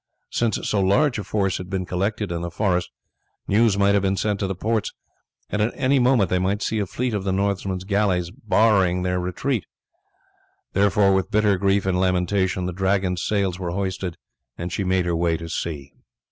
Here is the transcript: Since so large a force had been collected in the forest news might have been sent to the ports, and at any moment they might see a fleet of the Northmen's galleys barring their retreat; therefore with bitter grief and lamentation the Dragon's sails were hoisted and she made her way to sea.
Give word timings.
Since 0.31 0.67
so 0.67 0.79
large 0.81 1.19
a 1.19 1.23
force 1.23 1.59
had 1.59 1.69
been 1.69 1.85
collected 1.85 2.31
in 2.31 2.41
the 2.41 2.49
forest 2.49 2.89
news 3.47 3.77
might 3.77 3.93
have 3.93 4.01
been 4.01 4.17
sent 4.17 4.39
to 4.39 4.47
the 4.47 4.55
ports, 4.55 4.93
and 5.47 5.61
at 5.61 5.71
any 5.75 5.99
moment 5.99 6.31
they 6.31 6.39
might 6.39 6.63
see 6.63 6.79
a 6.79 6.87
fleet 6.87 7.13
of 7.13 7.23
the 7.23 7.31
Northmen's 7.31 7.83
galleys 7.83 8.31
barring 8.31 9.03
their 9.03 9.19
retreat; 9.19 9.63
therefore 10.73 11.13
with 11.13 11.29
bitter 11.29 11.55
grief 11.59 11.85
and 11.85 11.99
lamentation 11.99 12.65
the 12.65 12.73
Dragon's 12.73 13.21
sails 13.23 13.59
were 13.59 13.73
hoisted 13.73 14.17
and 14.57 14.73
she 14.73 14.83
made 14.83 15.05
her 15.05 15.15
way 15.15 15.37
to 15.37 15.47
sea. 15.47 15.93